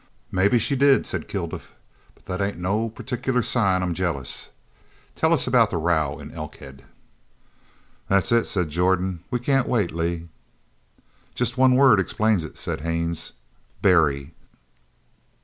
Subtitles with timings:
[0.31, 1.75] "Maybe she did," said Kilduff,
[2.15, 4.49] "but that ain't no partic'lar sign I'm jealous.
[5.15, 6.85] Tell us about the row in Elkhead."
[8.07, 9.19] "That's it," said Jordan.
[9.29, 10.27] "We can't wait, Lee."
[11.35, 13.33] "Just one word explains it," said Haines.
[13.83, 14.33] "Barry!"